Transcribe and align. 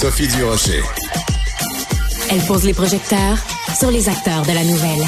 Sophie 0.00 0.28
Durocher. 0.28 0.80
Elle 2.30 2.40
pose 2.42 2.62
les 2.62 2.72
projecteurs 2.72 3.36
sur 3.76 3.90
les 3.90 4.08
acteurs 4.08 4.42
de 4.42 4.52
la 4.52 4.62
nouvelle. 4.62 5.04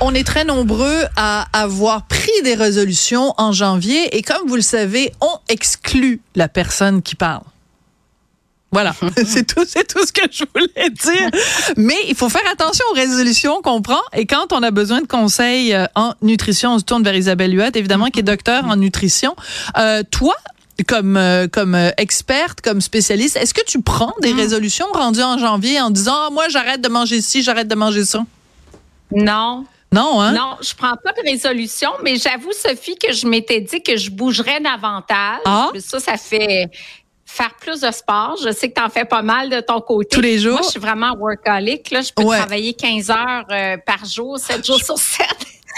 On 0.00 0.12
est 0.14 0.26
très 0.26 0.44
nombreux 0.44 1.04
à 1.14 1.46
avoir 1.52 2.08
pris 2.08 2.32
des 2.42 2.54
résolutions 2.54 3.34
en 3.38 3.52
janvier 3.52 4.16
et 4.16 4.22
comme 4.22 4.48
vous 4.48 4.56
le 4.56 4.62
savez, 4.62 5.12
on 5.20 5.38
exclut 5.48 6.20
la 6.34 6.48
personne 6.48 7.00
qui 7.00 7.14
parle. 7.14 7.44
Voilà, 8.72 8.94
c'est 9.26 9.46
tout, 9.46 9.64
c'est 9.66 9.86
tout 9.86 10.04
ce 10.04 10.12
que 10.12 10.22
je 10.30 10.44
voulais 10.54 10.90
dire. 10.90 11.30
Mais 11.76 11.96
il 12.08 12.14
faut 12.14 12.30
faire 12.30 12.48
attention 12.50 12.84
aux 12.90 12.94
résolutions 12.94 13.60
qu'on 13.62 13.82
prend. 13.82 14.00
Et 14.14 14.26
quand 14.26 14.52
on 14.52 14.62
a 14.62 14.70
besoin 14.70 15.02
de 15.02 15.06
conseils 15.06 15.74
euh, 15.74 15.84
en 15.94 16.14
nutrition, 16.22 16.72
on 16.74 16.78
se 16.78 16.84
tourne 16.84 17.04
vers 17.04 17.14
Isabelle 17.14 17.54
Huot, 17.54 17.70
évidemment, 17.74 18.06
qui 18.06 18.20
est 18.20 18.24
docteur 18.24 18.64
en 18.64 18.76
nutrition. 18.76 19.36
Euh, 19.76 20.02
toi, 20.10 20.34
comme 20.88 21.18
euh, 21.18 21.48
comme 21.48 21.76
experte, 21.98 22.62
comme 22.62 22.80
spécialiste, 22.80 23.36
est-ce 23.36 23.52
que 23.52 23.64
tu 23.64 23.82
prends 23.82 24.14
des 24.22 24.32
résolutions 24.32 24.86
rendues 24.94 25.22
en 25.22 25.36
janvier 25.36 25.78
en 25.80 25.90
disant 25.90 26.14
ah, 26.16 26.30
moi 26.32 26.48
j'arrête 26.48 26.80
de 26.80 26.88
manger 26.88 27.20
ci, 27.20 27.42
j'arrête 27.42 27.68
de 27.68 27.74
manger 27.74 28.06
ça? 28.06 28.24
Non. 29.14 29.66
Non, 29.92 30.22
hein? 30.22 30.32
Non, 30.32 30.56
je 30.62 30.74
prends 30.74 30.96
pas 30.96 31.12
de 31.12 31.30
résolution, 31.30 31.90
mais 32.02 32.16
j'avoue, 32.16 32.52
Sophie, 32.52 32.96
que 32.96 33.12
je 33.12 33.26
m'étais 33.26 33.60
dit 33.60 33.82
que 33.82 33.98
je 33.98 34.10
bougerais 34.10 34.58
davantage. 34.58 35.40
Ah? 35.44 35.68
Ça, 35.80 36.00
ça 36.00 36.16
fait 36.16 36.70
faire 37.32 37.54
plus 37.60 37.80
de 37.80 37.90
sport. 37.90 38.36
Je 38.44 38.52
sais 38.52 38.68
que 38.70 38.74
tu 38.74 38.82
en 38.82 38.88
fais 38.90 39.04
pas 39.04 39.22
mal 39.22 39.48
de 39.48 39.60
ton 39.60 39.80
côté. 39.80 40.08
Tous 40.14 40.20
les 40.20 40.38
jours? 40.38 40.52
Moi, 40.54 40.62
je 40.62 40.68
suis 40.70 40.80
vraiment 40.80 41.14
workaholic. 41.16 41.90
Là. 41.90 42.02
Je 42.02 42.12
peux 42.12 42.22
Ouais. 42.24 42.36
travailler 42.38 42.74
15 42.74 43.10
heures 43.10 43.44
euh, 43.50 43.76
par 43.78 44.04
jour, 44.04 44.38
7 44.38 44.64
jours 44.66 44.82
sur 44.82 44.98
7. 44.98 45.26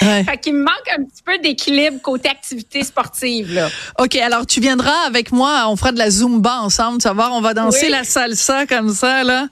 Ouais. 0.02 0.24
fait 0.24 0.38
qu'il 0.38 0.54
me 0.54 0.62
manque 0.64 0.88
un 0.98 1.04
petit 1.04 1.22
peu 1.24 1.38
d'équilibre 1.38 2.00
côté 2.02 2.28
activité 2.28 2.82
sportive. 2.82 3.52
Là. 3.54 3.68
OK, 3.98 4.16
alors 4.16 4.46
tu 4.46 4.60
viendras 4.60 5.06
avec 5.06 5.32
moi, 5.32 5.64
on 5.68 5.76
fera 5.76 5.92
de 5.92 5.98
la 5.98 6.10
Zumba 6.10 6.60
ensemble, 6.60 6.98
tu 6.98 7.08
vas 7.08 7.14
voir, 7.14 7.32
on 7.32 7.40
va 7.40 7.54
danser 7.54 7.86
Oui. 7.86 7.90
la 7.90 8.04
salsa 8.04 8.66
comme 8.66 8.92
ça, 8.92 9.22
là. 9.24 9.46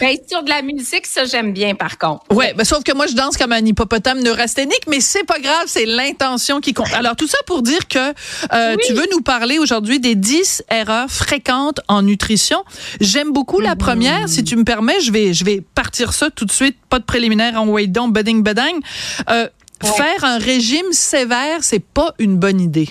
Ben, 0.00 0.16
sur 0.28 0.42
de 0.42 0.48
la 0.50 0.62
musique, 0.62 1.06
ça, 1.06 1.24
j'aime 1.24 1.52
bien, 1.52 1.74
par 1.74 1.98
contre. 1.98 2.24
Ouais, 2.30 2.54
ben, 2.54 2.64
sauf 2.64 2.82
que 2.84 2.92
moi, 2.94 3.06
je 3.06 3.14
danse 3.14 3.36
comme 3.36 3.52
un 3.52 3.64
hippopotame 3.64 4.20
neurasthénique, 4.20 4.86
mais 4.88 5.00
c'est 5.00 5.24
pas 5.24 5.38
grave, 5.38 5.64
c'est 5.66 5.86
l'intention 5.86 6.60
qui 6.60 6.74
compte. 6.74 6.92
Alors, 6.92 7.16
tout 7.16 7.26
ça 7.28 7.38
pour 7.46 7.62
dire 7.62 7.88
que 7.88 7.98
euh, 7.98 8.74
Oui. 8.76 8.82
tu 8.86 8.92
veux 8.92 9.06
nous 9.12 9.20
parler 9.20 9.58
aujourd'hui 9.58 10.00
des 10.00 10.14
10 10.14 10.64
erreurs 10.70 11.10
fréquentes 11.10 11.80
en 11.88 12.02
nutrition. 12.02 12.62
J'aime 13.00 13.32
beaucoup 13.32 13.60
la 13.60 13.76
première. 13.76 14.28
Si 14.28 14.44
tu 14.44 14.56
me 14.56 14.64
permets, 14.64 15.00
je 15.00 15.10
vais, 15.12 15.32
je 15.32 15.44
vais 15.44 15.60
partir 15.74 16.12
ça 16.12 16.30
tout 16.30 16.44
de 16.44 16.52
suite. 16.52 16.76
Pas 16.90 16.98
de 16.98 17.04
préliminaire 17.04 17.60
en 17.60 17.66
wait 17.66 17.86
down, 17.86 18.12
budding, 18.12 18.42
budding. 18.42 18.80
Euh, 19.30 19.48
Ouais. 19.82 19.90
Faire 19.90 20.24
un 20.24 20.38
régime 20.38 20.92
sévère, 20.92 21.62
c'est 21.62 21.84
pas 21.84 22.14
une 22.18 22.36
bonne 22.36 22.60
idée. 22.60 22.88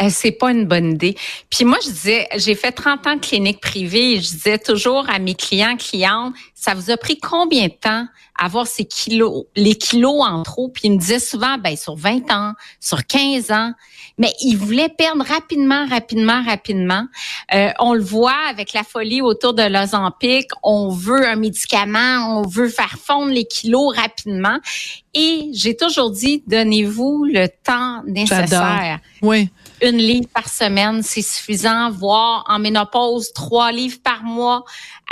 Euh, 0.00 0.08
c'est 0.10 0.32
pas 0.32 0.50
une 0.50 0.66
bonne 0.66 0.92
idée. 0.92 1.16
Puis 1.50 1.64
moi, 1.64 1.78
je 1.84 1.90
disais, 1.90 2.28
j'ai 2.36 2.54
fait 2.54 2.72
30 2.72 3.06
ans 3.06 3.16
de 3.16 3.20
clinique 3.20 3.60
privée 3.60 4.12
et 4.12 4.16
je 4.16 4.30
disais 4.30 4.58
toujours 4.58 5.08
à 5.08 5.18
mes 5.18 5.34
clients, 5.34 5.76
clientes, 5.76 6.34
ça 6.54 6.74
vous 6.74 6.90
a 6.90 6.96
pris 6.96 7.18
combien 7.18 7.66
de 7.66 7.72
temps 7.72 8.06
avoir 8.38 8.66
ces 8.66 8.84
kilos, 8.84 9.44
les 9.56 9.76
kilos 9.76 10.22
en 10.24 10.42
trop? 10.42 10.68
Puis 10.68 10.82
ils 10.84 10.92
me 10.92 10.98
disaient 10.98 11.18
souvent, 11.18 11.58
ben, 11.58 11.76
sur 11.76 11.96
20 11.96 12.30
ans, 12.30 12.52
sur 12.80 13.06
15 13.06 13.50
ans. 13.50 13.72
Mais 14.16 14.32
ils 14.42 14.56
voulaient 14.56 14.88
perdre 14.88 15.24
rapidement, 15.24 15.86
rapidement, 15.86 16.42
rapidement. 16.44 17.06
Euh, 17.52 17.70
on 17.80 17.94
le 17.94 18.02
voit 18.02 18.36
avec 18.48 18.72
la 18.72 18.84
folie 18.84 19.20
autour 19.20 19.54
de 19.54 19.62
l'Ozempic. 19.62 20.48
On 20.62 20.90
veut 20.90 21.26
un 21.26 21.36
médicament, 21.36 22.38
on 22.38 22.46
veut 22.46 22.68
faire 22.68 22.96
fondre 23.02 23.32
les 23.32 23.44
kilos 23.44 23.96
rapidement. 23.96 24.58
Et 25.14 25.50
j'ai 25.52 25.76
toujours 25.76 26.10
dit, 26.10 26.42
donnez-vous 26.46 27.24
le 27.24 27.48
temps 27.48 28.02
nécessaire 28.06 29.00
Oui. 29.22 29.48
une 29.82 29.98
livre 29.98 30.28
par 30.32 30.48
semaine, 30.48 31.02
c'est 31.02 31.22
suffisant, 31.22 31.90
voire 31.90 32.44
en 32.48 32.58
ménopause, 32.58 33.32
trois 33.32 33.70
livres 33.72 33.98
par 34.02 34.22
mois. 34.22 34.64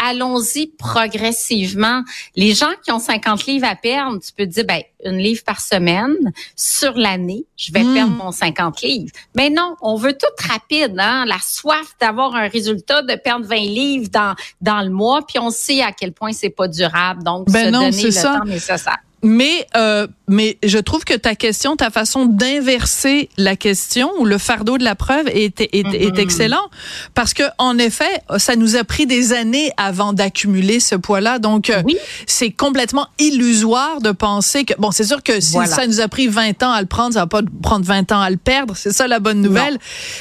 Allons-y 0.04 0.66
progressivement. 0.78 2.02
Les 2.34 2.54
gens 2.54 2.72
qui 2.84 2.90
ont 2.90 2.98
50 2.98 3.46
livres 3.46 3.66
à 3.68 3.76
perdre, 3.76 4.18
tu 4.20 4.32
peux 4.32 4.44
te 4.46 4.50
dire, 4.50 4.64
ben, 4.66 4.80
une 5.04 5.18
livre 5.18 5.42
par 5.44 5.60
semaine 5.60 6.32
sur 6.56 6.96
l'année, 6.96 7.44
je 7.56 7.72
vais 7.72 7.84
Mm. 7.84 7.94
perdre 7.94 8.12
mon 8.12 8.32
50 8.32 8.82
livres. 8.82 9.12
Mais 9.36 9.48
non, 9.50 9.76
on 9.80 9.96
veut 9.96 10.12
tout 10.14 10.48
rapide, 10.48 10.96
hein? 10.98 11.24
La 11.26 11.38
soif 11.40 11.94
d'avoir 12.00 12.34
un 12.34 12.48
résultat, 12.48 13.02
de 13.02 13.14
perdre 13.14 13.46
20 13.46 13.56
livres 13.56 14.08
dans, 14.12 14.34
dans 14.60 14.82
le 14.82 14.90
mois, 14.90 15.20
puis 15.26 15.38
on 15.38 15.50
sait 15.50 15.82
à 15.82 15.92
quel 15.92 16.12
point 16.12 16.32
c'est 16.32 16.50
pas 16.50 16.68
durable. 16.68 17.22
Donc, 17.22 17.48
Ben 17.50 17.66
se 17.66 17.70
non, 17.70 17.78
donner 17.80 17.92
c'est 17.92 18.02
le 18.06 18.10
ça. 18.10 18.38
temps 18.38 18.44
nécessaire. 18.44 18.98
Mais, 19.24 19.66
euh, 19.76 20.08
mais 20.26 20.58
je 20.64 20.78
trouve 20.78 21.04
que 21.04 21.14
ta 21.14 21.36
question, 21.36 21.76
ta 21.76 21.90
façon 21.90 22.26
d'inverser 22.26 23.28
la 23.36 23.54
question 23.54 24.10
ou 24.18 24.24
le 24.24 24.36
fardeau 24.36 24.78
de 24.78 24.82
la 24.84 24.96
preuve 24.96 25.28
est, 25.28 25.60
est, 25.60 25.70
est 25.74 25.82
Mm-hmm. 25.84 26.18
excellent 26.18 26.68
parce 27.14 27.32
que 27.32 27.44
en 27.58 27.78
effet, 27.78 28.10
ça 28.38 28.56
nous 28.56 28.74
a 28.74 28.82
pris 28.82 29.06
des 29.06 29.32
années 29.32 29.70
avant 29.76 30.12
d'accumuler 30.12 30.80
ce 30.80 30.96
poids-là. 30.96 31.38
Donc, 31.38 31.70
euh, 31.70 31.82
Oui. 31.84 31.96
c'est 32.26 32.50
complètement 32.50 33.06
illusoire 33.20 34.00
de 34.00 34.10
penser 34.10 34.64
que 34.64 34.74
bon, 34.78 34.90
c'est 34.90 35.04
sûr 35.04 35.22
que 35.22 35.40
si 35.40 35.52
Voilà. 35.52 35.72
ça 35.74 35.86
nous 35.86 36.00
a 36.00 36.08
pris 36.08 36.26
20 36.26 36.62
ans 36.64 36.72
à 36.72 36.80
le 36.80 36.86
prendre, 36.88 37.14
ça 37.14 37.20
va 37.20 37.26
pas 37.28 37.42
prendre 37.62 37.84
20 37.84 38.10
ans 38.12 38.20
à 38.20 38.30
le 38.30 38.36
perdre. 38.38 38.74
C'est 38.76 38.92
ça 38.92 39.06
la 39.06 39.20
bonne 39.20 39.40
nouvelle. 39.40 39.78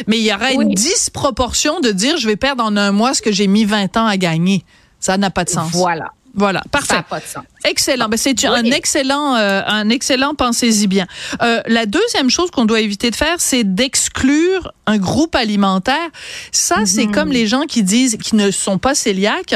Mais 0.08 0.18
il 0.20 0.24
y 0.24 0.32
aurait 0.34 0.56
Oui. 0.58 0.66
une 0.66 0.74
disproportion 0.76 1.80
de 1.80 1.90
dire 1.92 2.18
je 2.18 2.28
vais 2.28 2.36
perdre 2.36 2.64
en 2.64 2.78
un 2.78 2.92
mois 2.92 3.14
ce 3.16 3.22
que 3.24 3.32
j'ai 3.32 3.48
mis 3.48 3.66
20 3.66 3.98
ans 3.98 4.06
à 4.06 4.18
gagner. 4.18 4.64
Ça 5.00 5.18
n'a 5.18 5.32
pas 5.32 5.44
de 5.44 5.50
sens. 5.50 5.72
Voilà. 5.72 6.12
Voilà, 6.34 6.62
parfait. 6.72 6.96
Ça 6.96 7.04
pas 7.04 7.20
de 7.20 7.26
sens. 7.26 7.44
Excellent. 7.66 8.08
Ben, 8.08 8.18
c'est 8.18 8.46
un 8.46 8.64
Oui. 8.64 8.72
excellent, 8.74 9.36
euh, 9.36 9.62
un 9.68 9.90
excellent. 9.90 10.34
Pensez-y 10.34 10.88
bien. 10.88 11.06
Euh, 11.42 11.62
la 11.68 11.86
deuxième 11.86 12.30
chose 12.30 12.50
qu'on 12.52 12.66
doit 12.66 12.80
éviter 12.80 13.12
de 13.12 13.16
faire, 13.16 13.36
c'est 13.40 13.64
d'exclure 13.66 14.72
un 14.88 14.98
groupe 14.98 15.36
alimentaire. 15.36 16.10
Ça, 16.52 16.86
c'est 16.86 17.06
Mhm. 17.08 17.12
comme 17.12 17.32
les 17.32 17.48
gens 17.48 17.64
qui 17.64 17.84
disent, 17.84 18.18
qui 18.18 18.36
ne 18.36 18.50
sont 18.52 18.78
pas 18.78 18.94
cœliaques, 18.96 19.56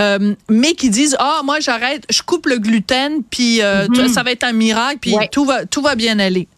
euh, 0.00 0.34
mais 0.50 0.74
qui 0.74 0.90
disent, 0.90 1.16
ah, 1.18 1.40
moi, 1.44 1.60
j'arrête, 1.60 2.04
je 2.10 2.22
coupe 2.22 2.46
le 2.46 2.58
gluten, 2.58 3.22
puis 3.30 3.60
Mhm. 3.62 4.08
ça 4.08 4.22
va 4.22 4.32
être 4.32 4.44
un 4.44 4.52
miracle, 4.52 4.98
puis 5.00 5.14
Ouais. 5.14 5.28
tout 5.30 5.44
va, 5.44 5.64
tout 5.64 5.82
va 5.82 5.94
bien 5.94 6.18
aller. 6.18 6.48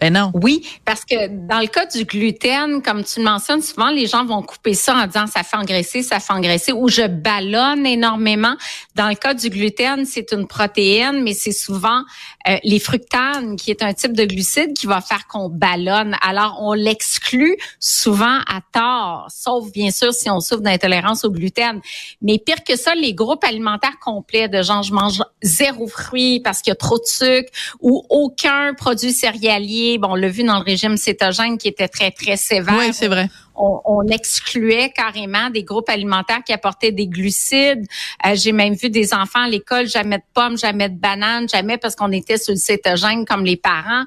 Ben. 0.00 0.30
Oui, 0.34 0.66
parce 0.84 1.04
que 1.04 1.28
dans 1.46 1.60
le 1.60 1.66
cas 1.66 1.86
du 1.86 2.04
gluten, 2.04 2.82
comme 2.82 3.04
tu 3.04 3.20
le 3.20 3.24
mentionnes, 3.26 3.62
souvent 3.62 3.90
les 3.90 4.06
gens 4.06 4.24
vont 4.24 4.42
couper 4.42 4.74
ça 4.74 4.94
en 4.94 5.06
disant 5.06 5.26
ça 5.26 5.42
fait 5.42 5.56
engraisser, 5.56 6.02
ça 6.02 6.20
fait 6.20 6.32
engraisser, 6.32 6.72
ou 6.72 6.88
je 6.88 7.06
ballonne 7.06 7.86
énormément. 7.86 8.56
Dans 8.94 9.08
le 9.08 9.14
cas 9.14 9.34
du 9.34 9.50
gluten, 9.50 10.06
c'est 10.06 10.32
une 10.32 10.46
protéine, 10.46 11.22
mais 11.22 11.34
c'est 11.34 11.52
souvent 11.52 12.02
euh, 12.48 12.56
les 12.64 12.78
fructanes, 12.78 13.56
qui 13.56 13.70
est 13.70 13.82
un 13.82 13.92
type 13.92 14.12
de 14.12 14.24
glucide 14.24 14.72
qui 14.72 14.86
va 14.86 15.00
faire 15.00 15.26
qu'on 15.26 15.48
ballonne. 15.48 16.16
Alors, 16.22 16.58
on 16.60 16.72
l'exclut 16.72 17.56
souvent 17.78 18.38
à 18.46 18.60
tort, 18.72 19.26
sauf 19.30 19.70
bien 19.72 19.90
sûr 19.90 20.14
si 20.14 20.30
on 20.30 20.40
souffre 20.40 20.62
d'intolérance 20.62 21.24
au 21.24 21.30
gluten. 21.30 21.80
Mais 22.22 22.38
pire 22.38 22.64
que 22.64 22.76
ça, 22.76 22.94
les 22.94 23.12
groupes 23.12 23.44
alimentaires 23.44 23.98
complets 24.02 24.48
de 24.48 24.62
gens, 24.62 24.82
je 24.82 24.92
mange 24.92 25.22
zéro 25.42 25.86
fruit 25.86 26.40
parce 26.40 26.62
qu'il 26.62 26.70
y 26.70 26.72
a 26.72 26.76
trop 26.76 26.98
de 26.98 27.06
sucre 27.06 27.50
ou 27.80 28.04
aucun 28.08 28.74
produit 28.74 29.12
céréalier. 29.12 29.98
Bon, 29.98 30.12
on 30.12 30.14
l'a 30.14 30.28
vu 30.28 30.42
dans 30.42 30.58
le 30.58 30.64
régime 30.64 30.96
cétogène 30.96 31.58
qui 31.58 31.68
était 31.68 31.88
très, 31.88 32.10
très 32.10 32.36
sévère. 32.36 32.76
Oui, 32.78 32.92
c'est 32.92 33.08
vrai. 33.08 33.28
On, 33.54 33.80
on 33.84 34.06
excluait 34.08 34.90
carrément 34.90 35.50
des 35.50 35.64
groupes 35.64 35.88
alimentaires 35.90 36.40
qui 36.46 36.52
apportaient 36.52 36.92
des 36.92 37.06
glucides. 37.06 37.86
Euh, 38.26 38.34
J'ai 38.34 38.52
même 38.52 38.74
vu 38.74 38.88
des 38.90 39.12
enfants 39.12 39.42
à 39.42 39.48
l'école, 39.48 39.86
jamais 39.86 40.18
de 40.18 40.22
pommes, 40.34 40.56
jamais 40.56 40.88
de 40.88 40.94
bananes, 40.96 41.48
jamais 41.48 41.76
parce 41.78 41.94
qu'on 41.94 42.12
était 42.12 42.38
sur 42.38 42.52
le 42.54 42.58
cétogène 42.58 43.24
comme 43.26 43.44
les 43.44 43.56
parents. 43.56 44.04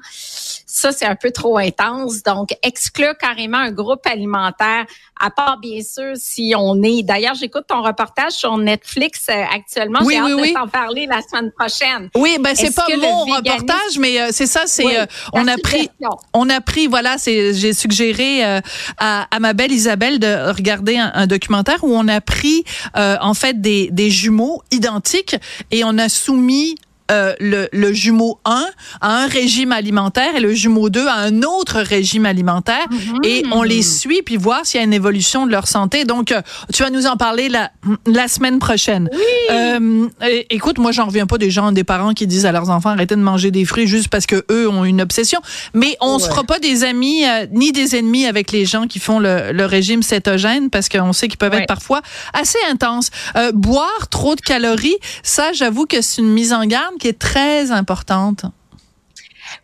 Ça, 0.66 0.90
c'est 0.90 1.06
un 1.06 1.14
peu 1.14 1.30
trop 1.30 1.58
intense. 1.58 2.22
Donc, 2.24 2.48
exclure 2.62 3.16
carrément 3.16 3.58
un 3.58 3.70
groupe 3.70 4.04
alimentaire, 4.06 4.86
à 5.20 5.30
part 5.30 5.58
bien 5.58 5.80
sûr 5.82 6.12
si 6.16 6.52
on 6.56 6.82
est. 6.82 7.02
D'ailleurs, 7.04 7.34
j'écoute 7.36 7.64
ton 7.68 7.80
reportage 7.82 8.32
sur 8.32 8.56
Netflix 8.58 9.26
euh, 9.28 9.44
actuellement. 9.54 10.00
Oui, 10.02 10.14
J'ai 10.14 10.22
oui, 10.22 10.32
hâte 10.32 10.40
oui. 10.40 10.48
de 10.48 10.54
t'en 10.54 10.68
parler 10.68 11.06
la 11.06 11.20
semaine 11.22 11.52
prochaine. 11.56 12.10
Oui, 12.16 12.38
ben 12.40 12.54
c'est 12.56 12.66
Est-ce 12.66 12.74
pas 12.74 12.86
mon 12.90 13.24
véganisme- 13.24 13.36
reportage, 13.36 13.98
mais 14.00 14.20
euh, 14.20 14.28
c'est 14.32 14.46
ça. 14.46 14.62
C'est 14.66 14.98
euh, 14.98 15.06
on 15.32 15.46
a 15.46 15.56
pris, 15.58 15.88
on 16.32 16.50
a 16.50 16.60
pris. 16.60 16.88
Voilà, 16.88 17.18
c'est 17.18 17.54
j'ai 17.54 17.72
suggéré 17.72 18.44
euh, 18.44 18.60
à, 18.98 19.33
à 19.34 19.40
ma 19.40 19.52
belle 19.52 19.72
Isabelle 19.72 20.20
de 20.20 20.52
regarder 20.52 20.96
un, 20.96 21.26
documentaire 21.26 21.82
où 21.82 21.92
on 21.92 22.06
a 22.06 22.20
pris 22.20 22.64
euh, 22.96 23.16
en 23.20 23.34
fait 23.34 23.60
des 23.60 23.90
des 23.90 24.08
jumeaux 24.08 24.62
identiques 24.70 25.34
et 25.72 25.82
on 25.82 25.98
a 25.98 26.08
soumis 26.08 26.76
euh, 27.10 27.34
le, 27.40 27.68
le 27.72 27.92
jumeau 27.92 28.38
1 28.44 28.64
à 29.00 29.16
un 29.24 29.26
régime 29.26 29.72
alimentaire 29.72 30.36
et 30.36 30.40
le 30.40 30.52
jumeau 30.54 30.88
2 30.90 31.06
à 31.06 31.14
un 31.16 31.42
autre 31.42 31.80
régime 31.80 32.24
alimentaire 32.26 32.86
et 33.22 33.42
on 33.52 33.62
les 33.62 33.82
suit 33.82 34.22
puis 34.22 34.36
voir 34.36 34.64
s'il 34.64 34.78
y 34.78 34.82
a 34.82 34.86
une 34.86 34.92
évolution 34.94 35.46
de 35.46 35.52
leur 35.52 35.66
santé. 35.68 36.04
Donc, 36.04 36.32
euh, 36.32 36.40
tu 36.72 36.82
vas 36.82 36.90
nous 36.90 37.06
en 37.06 37.16
parler 37.16 37.48
la, 37.48 37.70
la 38.06 38.28
semaine 38.28 38.58
prochaine. 38.58 39.10
Euh, 39.50 40.08
é- 40.22 40.46
écoute, 40.50 40.78
moi, 40.78 40.92
j'en 40.92 41.06
reviens 41.06 41.26
pas 41.26 41.38
des 41.38 41.50
gens, 41.50 41.72
des 41.72 41.84
parents 41.84 42.12
qui 42.14 42.26
disent 42.26 42.46
à 42.46 42.52
leurs 42.52 42.70
enfants 42.70 42.90
arrêtez 42.90 43.16
de 43.16 43.20
manger 43.20 43.50
des 43.50 43.64
fruits 43.64 43.86
juste 43.86 44.08
parce 44.08 44.26
que 44.26 44.44
eux 44.50 44.68
ont 44.68 44.84
une 44.84 45.00
obsession. 45.02 45.40
Mais 45.74 45.96
on 46.00 46.18
se 46.18 46.28
fera 46.28 46.44
pas 46.44 46.58
des 46.58 46.84
amis 46.84 47.24
euh, 47.26 47.46
ni 47.52 47.72
des 47.72 47.96
ennemis 47.96 48.26
avec 48.26 48.50
les 48.52 48.64
gens 48.64 48.86
qui 48.86 48.98
font 48.98 49.18
le, 49.18 49.52
le 49.52 49.66
régime 49.66 50.02
cétogène 50.02 50.70
parce 50.70 50.88
qu'on 50.88 51.12
sait 51.12 51.28
qu'ils 51.28 51.38
peuvent 51.38 51.52
Ouais. 51.54 51.60
être 51.62 51.68
parfois 51.68 52.00
assez 52.32 52.58
intenses. 52.70 53.10
Euh, 53.36 53.52
boire 53.52 54.08
trop 54.10 54.34
de 54.34 54.40
calories, 54.40 54.96
ça, 55.22 55.52
j'avoue 55.52 55.86
que 55.86 56.00
c'est 56.00 56.20
une 56.22 56.32
mise 56.32 56.52
en 56.52 56.64
garde 56.64 56.93
qui 56.98 57.08
est 57.08 57.18
très 57.18 57.70
importante. 57.70 58.46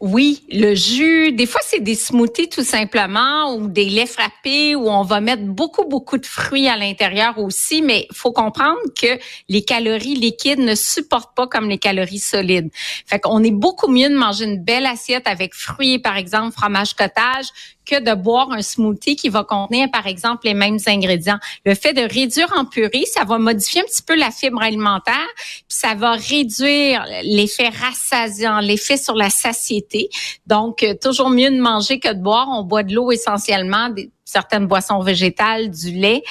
Oui, 0.00 0.44
le 0.50 0.74
jus, 0.74 1.32
des 1.32 1.46
fois 1.46 1.60
c'est 1.64 1.80
des 1.80 1.94
smoothies 1.94 2.48
tout 2.48 2.62
simplement 2.64 3.54
ou 3.54 3.68
des 3.68 3.86
laits 3.86 4.08
frappés 4.08 4.74
où 4.74 4.88
on 4.88 5.02
va 5.02 5.20
mettre 5.20 5.42
beaucoup 5.42 5.84
beaucoup 5.84 6.18
de 6.18 6.26
fruits 6.26 6.68
à 6.68 6.76
l'intérieur 6.76 7.38
aussi, 7.38 7.82
mais 7.82 8.06
faut 8.12 8.32
comprendre 8.32 8.78
que 9.00 9.18
les 9.48 9.62
calories 9.62 10.14
liquides 10.14 10.60
ne 10.60 10.74
supportent 10.74 11.34
pas 11.34 11.46
comme 11.46 11.68
les 11.68 11.78
calories 11.78 12.18
solides. 12.18 12.70
Fait 13.06 13.18
qu'on 13.18 13.42
est 13.42 13.50
beaucoup 13.50 13.90
mieux 13.90 14.08
de 14.08 14.16
manger 14.16 14.44
une 14.44 14.62
belle 14.62 14.86
assiette 14.86 15.26
avec 15.26 15.54
fruits 15.54 15.98
par 15.98 16.16
exemple 16.16 16.52
fromage 16.52 16.94
cottage 16.94 17.46
que 17.84 18.00
de 18.00 18.14
boire 18.14 18.50
un 18.52 18.62
smoothie 18.62 19.16
qui 19.16 19.28
va 19.28 19.44
contenir, 19.44 19.90
par 19.90 20.06
exemple, 20.06 20.46
les 20.46 20.54
mêmes 20.54 20.78
ingrédients. 20.86 21.38
Le 21.64 21.74
fait 21.74 21.92
de 21.92 22.02
réduire 22.02 22.52
en 22.56 22.64
purée, 22.64 23.04
ça 23.06 23.24
va 23.24 23.38
modifier 23.38 23.80
un 23.80 23.84
petit 23.84 24.02
peu 24.02 24.16
la 24.16 24.30
fibre 24.30 24.62
alimentaire, 24.62 25.28
puis 25.36 25.78
ça 25.78 25.94
va 25.94 26.12
réduire 26.12 27.04
l'effet 27.22 27.68
rassasiant, 27.68 28.60
l'effet 28.60 28.96
sur 28.96 29.14
la 29.14 29.30
satiété. 29.30 30.08
Donc, 30.46 30.82
euh, 30.82 30.94
toujours 31.00 31.30
mieux 31.30 31.50
de 31.50 31.60
manger 31.60 31.98
que 31.98 32.12
de 32.12 32.20
boire. 32.20 32.48
On 32.50 32.62
boit 32.62 32.82
de 32.82 32.94
l'eau 32.94 33.10
essentiellement, 33.12 33.90
certaines 34.30 34.66
boissons 34.66 35.00
végétales, 35.00 35.70
du 35.70 35.90
lait, 35.92 36.22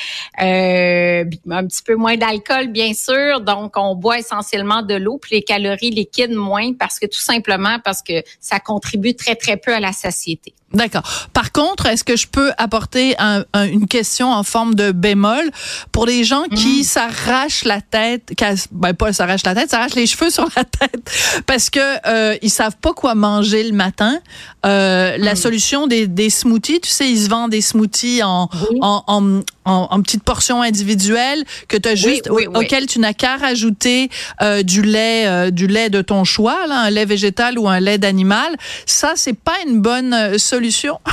euh, 0.41 1.23
un 1.49 1.67
petit 1.67 1.83
peu 1.83 1.95
moins 1.95 2.15
d'alcool, 2.15 2.67
bien 2.67 2.93
sûr. 2.93 3.41
Donc, 3.41 3.73
on 3.75 3.95
boit 3.95 4.19
essentiellement 4.19 4.81
de 4.81 4.95
l'eau, 4.95 5.19
puis 5.21 5.35
les 5.35 5.43
calories 5.43 5.91
liquides 5.91 6.33
moins 6.33 6.73
parce 6.73 6.99
que 6.99 7.05
tout 7.05 7.19
simplement 7.19 7.77
parce 7.83 8.01
que 8.01 8.23
ça 8.39 8.59
contribue 8.59 9.15
très, 9.15 9.35
très 9.35 9.57
peu 9.57 9.73
à 9.73 9.79
la 9.79 9.91
satiété. 9.91 10.53
D'accord. 10.73 11.01
Par 11.33 11.51
contre, 11.51 11.87
est-ce 11.87 12.03
que 12.03 12.15
je 12.15 12.27
peux 12.27 12.51
apporter 12.57 13.15
un, 13.17 13.43
une 13.55 13.87
question 13.87 14.31
en 14.31 14.43
forme 14.43 14.75
de 14.75 14.91
bémol? 14.91 15.49
Pour 15.91 16.05
les 16.05 16.23
gens 16.23 16.43
qui 16.43 16.81
mm. 16.81 16.83
s'arrachent 16.83 17.65
la 17.65 17.81
tête, 17.81 18.31
ben 18.71 18.93
pas 18.93 19.11
s'arrachent 19.11 19.45
la 19.45 19.55
tête, 19.55 19.71
s'arrachent 19.71 19.95
les 19.95 20.05
cheveux 20.05 20.29
sur 20.29 20.47
la 20.55 20.63
tête 20.63 21.11
parce 21.47 21.71
que 21.71 21.79
euh, 22.07 22.37
ils 22.43 22.51
savent 22.51 22.77
pas 22.77 22.93
quoi 22.93 23.15
manger 23.15 23.63
le 23.63 23.71
matin. 23.75 24.19
Euh, 24.65 25.17
La 25.17 25.33
mm. 25.33 25.37
solution 25.37 25.87
des, 25.87 26.07
des, 26.07 26.29
smoothies, 26.29 26.81
tu 26.81 26.89
sais, 26.89 27.09
ils 27.09 27.23
se 27.23 27.29
vendent 27.29 27.51
des 27.51 27.61
smoothies 27.61 27.88
en, 28.23 28.49
en, 28.81 29.03
en, 29.07 29.43
en, 29.65 30.01
petites 30.01 30.23
portions 30.23 30.61
individuelles 30.61 31.43
que 31.67 31.77
tu 31.77 31.89
as 31.89 31.95
juste 31.95 32.29
auquel 32.29 32.85
tu 32.85 32.99
n'as 32.99 33.13
qu'à 33.13 33.37
rajouter 33.37 34.09
euh, 34.41 34.63
du 34.63 34.81
lait 34.81 35.27
euh, 35.27 35.51
du 35.51 35.67
lait 35.67 35.89
de 35.89 36.01
ton 36.01 36.23
choix, 36.23 36.67
là, 36.67 36.81
un 36.81 36.89
lait 36.89 37.05
végétal 37.05 37.57
ou 37.59 37.67
un 37.67 37.79
lait 37.79 37.97
d'animal. 37.97 38.55
Ça, 38.85 39.13
c'est 39.15 39.37
pas 39.37 39.55
une 39.65 39.81
bonne 39.81 40.37
solution. 40.37 40.99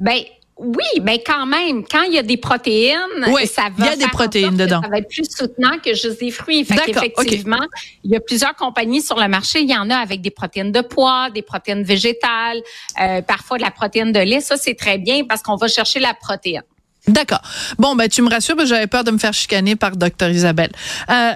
Ben 0.00 0.22
oui, 0.58 1.00
mais 1.02 1.22
quand 1.24 1.46
même, 1.46 1.84
quand 1.84 2.02
il 2.02 2.14
y 2.14 2.18
a 2.18 2.22
des 2.22 2.36
protéines, 2.36 2.98
ça 3.46 3.68
va. 3.76 3.84
Il 3.84 3.84
y 3.84 3.88
a 3.88 3.96
des 3.96 4.08
protéines 4.08 4.56
dedans. 4.56 4.82
Ça 4.82 4.88
va 4.88 4.98
être 4.98 5.08
plus 5.08 5.28
soutenant 5.30 5.78
que 5.78 5.94
juste 5.94 6.18
des 6.18 6.32
fruits. 6.32 6.64
Fait 6.64 6.74
effectivement, 6.88 7.64
il 8.02 8.10
y 8.10 8.16
a 8.16 8.20
plusieurs 8.20 8.56
compagnies 8.56 9.00
sur 9.00 9.18
le 9.20 9.28
marché. 9.28 9.60
Il 9.60 9.70
y 9.70 9.76
en 9.76 9.88
a 9.88 9.96
avec 9.96 10.20
des 10.20 10.30
protéines 10.30 10.72
de 10.72 10.80
pois, 10.80 11.30
des 11.30 11.42
protéines 11.42 11.84
végétales, 11.84 12.60
euh, 13.00 13.22
parfois 13.22 13.58
de 13.58 13.62
la 13.62 13.70
protéine 13.70 14.10
de 14.10 14.18
lait. 14.18 14.40
Ça, 14.40 14.56
c'est 14.56 14.74
très 14.74 14.98
bien 14.98 15.24
parce 15.24 15.42
qu'on 15.42 15.56
va 15.56 15.68
chercher 15.68 16.00
la 16.00 16.14
protéine. 16.14 16.62
D'accord. 17.06 17.40
Bon, 17.78 17.94
ben 17.94 18.08
tu 18.08 18.20
me 18.22 18.28
rassures, 18.28 18.56
j'avais 18.66 18.88
peur 18.88 19.04
de 19.04 19.12
me 19.12 19.18
faire 19.18 19.32
chicaner 19.32 19.76
par 19.76 19.96
docteur 19.96 20.28
Isabelle. 20.28 20.72
Euh, 21.08 21.32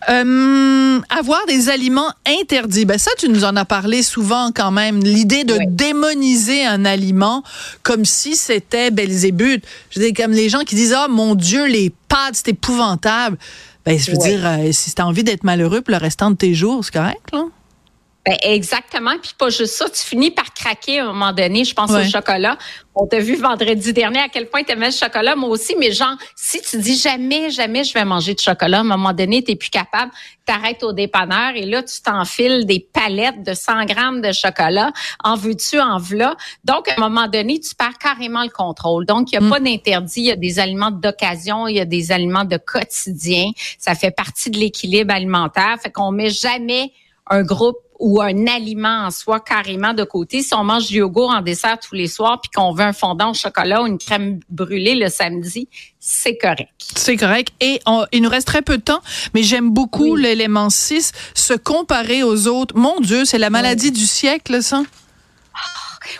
Euh, 0.08 1.00
avoir 1.10 1.44
des 1.46 1.68
aliments 1.68 2.12
interdits, 2.26 2.84
ben 2.84 2.98
ça, 2.98 3.10
tu 3.18 3.28
nous 3.28 3.44
en 3.44 3.56
as 3.56 3.64
parlé 3.64 4.02
souvent 4.02 4.50
quand 4.54 4.70
même. 4.70 5.02
L'idée 5.02 5.44
de 5.44 5.58
démoniser 5.68 6.64
un 6.64 6.84
aliment 6.84 7.42
comme 7.82 8.04
si 8.04 8.36
c'était 8.36 8.90
Belzébuth. 8.90 9.64
Je 9.90 10.00
dire, 10.00 10.12
comme 10.16 10.32
les 10.32 10.48
gens 10.48 10.60
qui 10.60 10.74
disent, 10.74 10.96
oh 10.96 11.10
mon 11.10 11.34
Dieu, 11.34 11.66
les 11.66 11.92
pâtes, 12.08 12.34
c'est 12.34 12.48
épouvantable. 12.48 13.36
Ben, 13.84 13.98
je 13.98 14.10
veux 14.10 14.16
dire, 14.16 14.40
euh, 14.44 14.72
si 14.72 14.94
tu 14.94 15.02
as 15.02 15.06
envie 15.06 15.24
d'être 15.24 15.44
malheureux 15.44 15.82
pour 15.82 15.92
le 15.92 15.98
restant 15.98 16.30
de 16.30 16.36
tes 16.36 16.54
jours, 16.54 16.84
c'est 16.84 16.94
correct, 16.94 17.20
là? 17.32 17.44
Ben 18.26 18.36
exactement, 18.42 19.12
puis 19.20 19.32
pas 19.36 19.50
juste 19.50 19.74
ça, 19.74 19.88
tu 19.90 20.02
finis 20.02 20.30
par 20.30 20.54
craquer 20.54 21.00
à 21.00 21.04
un 21.04 21.12
moment 21.12 21.32
donné, 21.32 21.64
je 21.64 21.74
pense 21.74 21.90
au 21.90 22.02
chocolat. 22.04 22.56
On 22.94 23.06
t'a 23.06 23.18
vu 23.18 23.36
vendredi 23.36 23.92
dernier 23.92 24.20
à 24.20 24.28
quel 24.28 24.48
point 24.48 24.62
tu 24.62 24.72
aimais 24.72 24.86
le 24.86 24.92
chocolat, 24.92 25.36
moi 25.36 25.50
aussi, 25.50 25.74
mais 25.78 25.92
genre, 25.92 26.16
si 26.34 26.62
tu 26.62 26.78
dis 26.78 26.96
jamais, 26.96 27.50
jamais 27.50 27.84
je 27.84 27.92
vais 27.92 28.04
manger 28.06 28.32
de 28.32 28.40
chocolat, 28.40 28.78
à 28.78 28.80
un 28.80 28.84
moment 28.84 29.12
donné, 29.12 29.42
tu 29.44 29.50
n'es 29.50 29.56
plus 29.56 29.68
capable, 29.68 30.10
t'arrêtes 30.46 30.82
au 30.82 30.94
dépanneur 30.94 31.52
et 31.54 31.66
là, 31.66 31.82
tu 31.82 32.00
t'enfiles 32.00 32.64
des 32.64 32.80
palettes 32.80 33.42
de 33.42 33.52
100 33.52 33.84
grammes 33.84 34.22
de 34.22 34.32
chocolat. 34.32 34.92
En 35.22 35.34
veux-tu, 35.34 35.78
en 35.78 35.98
v'là. 35.98 36.34
Donc, 36.64 36.88
à 36.88 36.94
un 36.96 37.00
moment 37.00 37.28
donné, 37.28 37.60
tu 37.60 37.74
perds 37.74 37.98
carrément 37.98 38.42
le 38.42 38.48
contrôle. 38.48 39.04
Donc, 39.04 39.32
il 39.32 39.38
n'y 39.38 39.44
a 39.44 39.48
mm. 39.48 39.50
pas 39.50 39.60
d'interdit, 39.60 40.20
il 40.20 40.26
y 40.26 40.30
a 40.30 40.36
des 40.36 40.60
aliments 40.60 40.90
d'occasion, 40.90 41.68
il 41.68 41.76
y 41.76 41.80
a 41.80 41.84
des 41.84 42.10
aliments 42.10 42.44
de 42.44 42.56
quotidien. 42.56 43.50
Ça 43.78 43.94
fait 43.94 44.12
partie 44.12 44.50
de 44.50 44.58
l'équilibre 44.58 45.12
alimentaire. 45.12 45.76
Fait 45.82 45.90
qu'on 45.90 46.10
met 46.10 46.30
jamais 46.30 46.92
un 47.28 47.42
groupe 47.42 47.76
ou 48.04 48.20
un 48.20 48.46
aliment 48.46 49.06
en 49.06 49.10
soi 49.10 49.40
carrément 49.40 49.94
de 49.94 50.04
côté. 50.04 50.42
Si 50.42 50.52
on 50.52 50.62
mange 50.62 50.88
du 50.88 50.98
yogourt 50.98 51.30
en 51.30 51.40
dessert 51.40 51.78
tous 51.80 51.94
les 51.94 52.06
soirs 52.06 52.38
puis 52.38 52.50
qu'on 52.54 52.74
veut 52.74 52.84
un 52.84 52.92
fondant 52.92 53.30
au 53.30 53.34
chocolat 53.34 53.82
ou 53.82 53.86
une 53.86 53.96
crème 53.96 54.40
brûlée 54.50 54.94
le 54.94 55.08
samedi, 55.08 55.70
c'est 55.98 56.36
correct. 56.36 56.68
C'est 56.94 57.16
correct. 57.16 57.54
Et 57.60 57.80
il 58.12 58.20
nous 58.20 58.28
reste 58.28 58.46
très 58.46 58.60
peu 58.60 58.76
de 58.76 58.82
temps, 58.82 59.00
mais 59.32 59.42
j'aime 59.42 59.70
beaucoup 59.70 60.16
l'élément 60.16 60.68
6, 60.68 61.12
se 61.32 61.54
comparer 61.54 62.22
aux 62.22 62.46
autres. 62.46 62.76
Mon 62.76 63.00
Dieu, 63.00 63.24
c'est 63.24 63.38
la 63.38 63.48
maladie 63.48 63.90
du 63.90 64.04
siècle, 64.06 64.62
ça. 64.62 64.82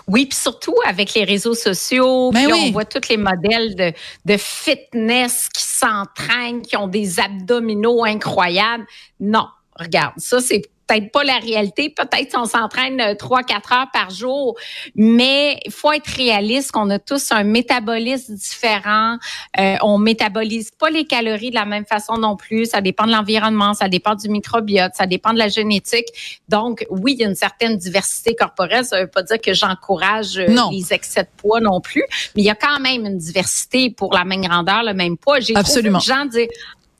Oui, 0.07 0.25
puis 0.25 0.39
surtout 0.39 0.73
avec 0.87 1.13
les 1.13 1.23
réseaux 1.23 1.53
sociaux, 1.53 2.31
ben 2.31 2.45
puis 2.49 2.53
on 2.53 2.71
voit 2.71 2.85
tous 2.85 3.07
les 3.09 3.17
modèles 3.17 3.75
de, 3.75 3.93
de 4.25 4.37
fitness 4.37 5.49
qui 5.49 5.61
s'entraînent, 5.61 6.63
qui 6.63 6.75
ont 6.77 6.87
des 6.87 7.19
abdominaux 7.19 8.03
incroyables. 8.03 8.87
Non, 9.19 9.45
regarde, 9.77 10.13
ça 10.17 10.41
c'est 10.41 10.63
peut-être 10.87 11.11
pas 11.11 11.23
la 11.23 11.37
réalité. 11.37 11.89
Peut-être 11.89 12.35
on 12.37 12.45
s'entraîne 12.45 12.99
euh, 13.01 13.15
trois, 13.15 13.43
quatre 13.43 13.73
heures 13.73 13.89
par 13.91 14.09
jour, 14.09 14.55
mais 14.95 15.59
il 15.65 15.71
faut 15.71 15.91
être 15.91 16.07
réaliste 16.07 16.71
qu'on 16.71 16.89
a 16.89 16.99
tous 16.99 17.31
un 17.31 17.43
métabolisme 17.43 18.35
différent. 18.35 19.17
Euh, 19.59 19.75
on 19.81 19.97
métabolise 19.97 20.71
pas 20.71 20.89
les 20.89 21.05
calories 21.05 21.49
de 21.49 21.55
la 21.55 21.65
même 21.65 21.85
façon 21.85 22.17
non 22.17 22.35
plus. 22.35 22.65
Ça 22.65 22.81
dépend 22.81 23.05
de 23.05 23.11
l'environnement, 23.11 23.73
ça 23.73 23.89
dépend 23.89 24.15
du 24.15 24.29
microbiote, 24.29 24.93
ça 24.95 25.05
dépend 25.05 25.33
de 25.33 25.39
la 25.39 25.49
génétique. 25.49 26.07
Donc, 26.49 26.85
oui, 26.89 27.13
il 27.13 27.19
y 27.19 27.25
a 27.25 27.27
une 27.27 27.35
certaine 27.35 27.77
diversité 27.77 28.35
corporelle. 28.35 28.85
Ça 28.85 29.01
veut 29.01 29.07
pas 29.07 29.23
dire 29.23 29.39
que 29.41 29.53
j'encourage 29.53 30.37
euh, 30.37 30.47
les 30.71 30.93
excès 30.93 31.23
de 31.23 31.29
poids 31.37 31.59
non 31.59 31.81
plus, 31.81 32.03
mais 32.35 32.41
il 32.41 32.45
y 32.45 32.49
a 32.49 32.55
quand 32.55 32.79
même 32.79 33.05
une 33.05 33.17
diversité 33.17 33.89
pour 33.89 34.13
la 34.13 34.23
même 34.23 34.41
grandeur, 34.41 34.83
le 34.83 34.93
même 34.93 35.17
poids. 35.17 35.39
J'ai 35.39 35.55
Absolument. 35.55 35.99
Trop 35.99 36.11
de 36.11 36.19
gens 36.19 36.25
dire 36.25 36.47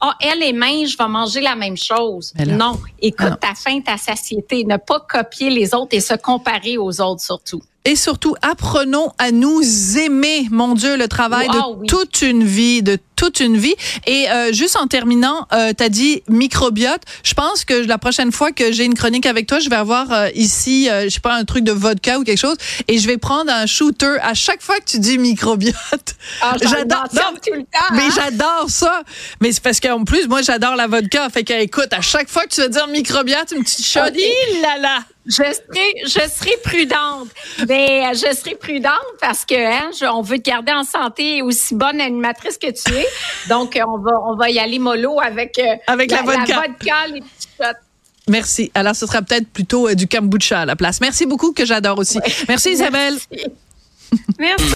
ah, 0.01 0.15
elle 0.19 0.43
est 0.43 0.53
mince, 0.53 0.91
je 0.91 0.97
vais 0.97 1.07
manger 1.07 1.41
la 1.41 1.55
même 1.55 1.77
chose. 1.77 2.33
non, 2.45 2.79
écoute 2.99 3.39
ta 3.39 3.55
faim, 3.55 3.79
ta 3.81 3.97
satiété. 3.97 4.63
Ne 4.63 4.77
pas 4.77 4.99
copier 4.99 5.49
les 5.49 5.73
autres 5.73 5.95
et 5.95 6.01
se 6.01 6.15
comparer 6.15 6.77
aux 6.77 7.01
autres 7.01 7.21
surtout. 7.21 7.61
Et 7.85 7.95
surtout, 7.95 8.35
apprenons 8.41 9.11
à 9.19 9.31
nous 9.31 9.61
aimer. 9.99 10.47
Mon 10.49 10.73
Dieu, 10.73 10.97
le 10.97 11.07
travail 11.07 11.47
de 11.47 11.85
toute 11.87 12.23
une 12.23 12.43
vie, 12.43 12.81
de 12.81 12.97
toute 13.15 13.39
une 13.39 13.57
vie. 13.57 13.75
Et 14.07 14.29
euh, 14.29 14.51
juste 14.51 14.75
en 14.75 14.87
terminant, 14.87 15.47
euh, 15.53 15.71
tu 15.77 15.83
as 15.83 15.89
dit 15.89 16.23
microbiote. 16.27 17.01
Je 17.23 17.33
pense 17.35 17.63
que 17.63 17.73
la 17.73 17.97
prochaine 17.97 18.31
fois 18.31 18.51
que 18.51 18.71
j'ai 18.71 18.85
une 18.85 18.95
chronique 18.95 19.27
avec 19.27 19.47
toi, 19.47 19.59
je 19.59 19.69
vais 19.69 19.75
avoir 19.75 20.11
euh, 20.11 20.29
ici, 20.33 20.89
euh, 20.89 21.03
je 21.03 21.09
sais 21.09 21.19
pas, 21.19 21.35
un 21.35 21.45
truc 21.45 21.63
de 21.63 21.71
vodka 21.71 22.19
ou 22.19 22.23
quelque 22.23 22.39
chose, 22.39 22.57
et 22.87 22.97
je 22.97 23.07
vais 23.07 23.17
prendre 23.17 23.51
un 23.51 23.67
shooter 23.67 24.17
à 24.21 24.33
chaque 24.33 24.61
fois 24.61 24.79
que 24.79 24.85
tu 24.85 24.99
dis 24.99 25.17
microbiote. 25.17 25.75
Ah, 26.41 26.55
j'adore 26.59 27.05
ça 27.11 27.31
tout 27.45 27.53
le 27.53 27.61
temps. 27.61 27.93
Mais 27.93 28.03
hein. 28.03 28.09
j'adore 28.13 28.65
ça. 28.67 29.03
Mais 29.41 29.51
c'est 29.51 29.61
parce 29.63 29.79
qu'en 29.79 30.03
plus, 30.03 30.27
moi, 30.27 30.41
j'adore 30.41 30.75
la 30.75 30.87
vodka. 30.87 31.29
Fait 31.29 31.43
que, 31.43 31.53
écoute, 31.53 31.91
à 31.91 32.01
chaque 32.01 32.29
fois 32.29 32.43
que 32.43 32.49
tu 32.49 32.61
vas 32.61 32.67
dire 32.67 32.87
microbiote, 32.87 33.53
une 33.55 33.63
petite 33.63 33.85
shot, 33.85 34.01
okay. 34.01 34.61
là 34.61 34.77
là. 34.79 34.99
Je 35.27 35.33
serai, 35.33 35.93
je 36.03 36.29
serai 36.29 36.55
prudente. 36.63 37.29
Mais 37.67 38.13
je 38.13 38.35
serai 38.35 38.55
prudente 38.55 38.93
parce 39.19 39.43
que 39.45 39.55
hein, 39.55 39.89
on 40.13 40.21
veut 40.21 40.37
te 40.37 40.49
garder 40.49 40.71
en 40.71 40.83
santé 40.83 41.41
aussi 41.41 41.73
bonne 41.75 41.99
animatrice 41.99 42.57
que 42.57 42.67
tu 42.67 42.93
es. 42.93 43.07
Donc, 43.49 43.79
on 43.87 43.97
va, 43.97 44.11
on 44.27 44.35
va 44.35 44.49
y 44.49 44.59
aller 44.59 44.79
mollo 44.79 45.19
avec, 45.19 45.57
euh, 45.59 45.75
avec 45.87 46.11
la, 46.11 46.21
vodka. 46.21 46.63
les 47.11 47.21
petits 47.21 47.47
shots. 47.57 47.65
Merci. 48.27 48.71
Alors, 48.73 48.95
ce 48.95 49.05
sera 49.05 49.21
peut-être 49.21 49.47
plutôt 49.47 49.87
euh, 49.87 49.95
du 49.95 50.07
kombucha 50.07 50.61
à 50.61 50.65
la 50.65 50.75
place. 50.75 50.99
Merci 51.01 51.25
beaucoup, 51.25 51.53
que 51.53 51.65
j'adore 51.65 51.99
aussi. 51.99 52.19
Merci, 52.47 52.71
Isabelle. 52.71 53.17
Merci. 54.39 54.65